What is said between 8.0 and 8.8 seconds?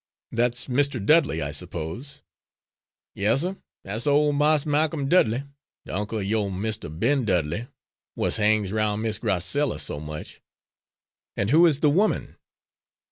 w'at hangs